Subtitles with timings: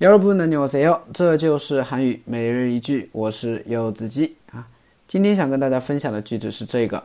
[0.00, 1.02] 여러분 안녕하세요.
[1.12, 4.68] 这就是韩语每日一句我是柚子鸡啊
[5.06, 7.02] 今天想跟大家分享的句子是这个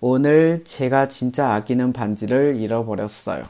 [0.00, 3.44] 오늘 제가 진짜 아끼는 반지를 잃어버렸어요.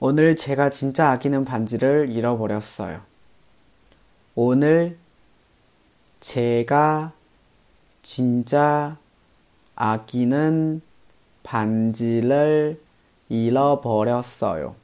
[0.00, 3.00] 오늘 제가 진짜 아끼는 반지를 잃어버렸어요.
[4.34, 4.98] 오늘
[6.20, 7.12] 제가
[8.02, 8.96] 진짜
[9.76, 10.82] 아끼는
[11.42, 12.80] 반지를
[13.28, 14.74] 잃어버렸어요.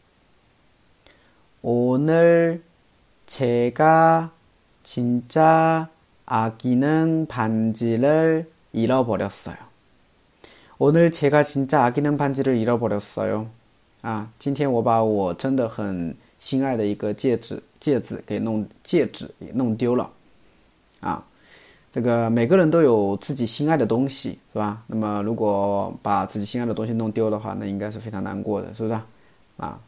[1.62, 2.62] 오늘
[3.26, 4.30] 제가
[4.82, 5.88] 진짜
[6.26, 9.56] 아끼는 반지를 잃어버렸어요.
[10.78, 13.46] 오늘 제가 진짜 아끼는 반지를 잃어버렸어요.
[14.02, 20.10] 啊，今天我把我真的很心爱的一个戒指戒指给弄戒指给弄丢了。
[21.00, 21.24] 啊，
[21.92, 24.82] 这个每个人都有自己心爱的东西，是吧？
[24.88, 29.00] 那么如果把自己心爱的东西弄丢的话，那应该是非常难过的，是不是？
[29.58, 29.78] 啊，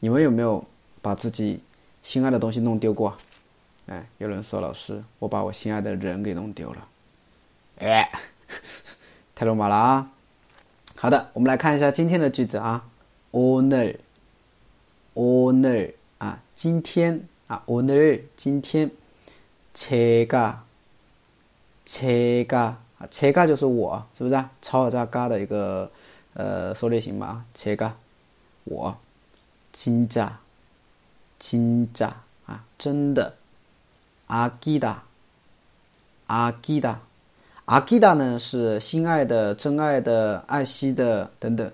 [0.00, 0.62] 你们有没有？
[1.06, 1.60] 把自己
[2.02, 3.16] 心爱的东西弄丢过，
[3.86, 6.88] 哎，有人说老师，我把我心爱的人给弄丢了，
[7.78, 8.10] 哎，
[9.34, 10.10] 太肉麻了啊！
[10.96, 12.84] 好的，我们来看一下今天的句子啊，
[13.32, 13.98] o n e r
[15.14, 18.90] o n e r 啊，今天啊，o n e r 今天，
[19.74, 20.46] 제가제가
[22.98, 24.48] 啊，제가就是我，是不是啊？
[24.60, 25.90] 超尔加嘎的一个
[26.34, 27.92] 呃缩略型嘛，제가
[28.64, 28.96] 我，
[29.72, 30.38] 진짜
[31.39, 33.33] 金扎啊，真的，
[34.27, 35.03] 阿基达，
[36.27, 36.99] 阿基达，
[37.65, 41.71] 阿基达呢是心爱的、真爱的、爱惜的等等，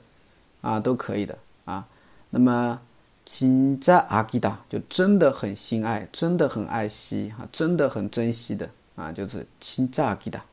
[0.62, 1.86] 啊都可以的啊。
[2.30, 2.80] 那么
[3.26, 10.44] 金扎阿基达就真的很心爱，真的很爱惜哈，真的很珍惜的啊，就是金扎阿基达。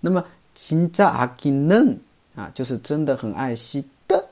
[0.00, 1.98] 那么金扎阿基嫩
[2.36, 4.22] 啊，就是真的很爱惜的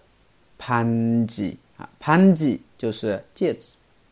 [0.59, 1.57] 潘吉。
[1.83, 3.61] 啊，潘记就是戒指，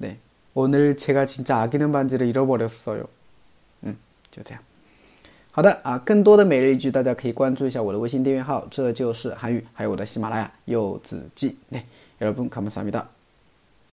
[0.00, 0.16] 对，
[0.54, 3.06] 오늘제가진짜아끼는반지를잃어버렸어 요。
[3.82, 3.96] 嗯，
[4.30, 4.62] 就这样。
[5.50, 11.56] 好的啊，更多的每日一句，大家可以关注一下我的微信订阅号，这就是韩语，还有我的喜马拉雅柚子记。
[11.70, 11.82] 对，
[12.20, 13.04] 여러분감사합니 다。